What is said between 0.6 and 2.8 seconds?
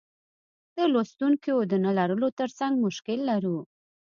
د لوستونکیو د نه لرلو ترڅنګ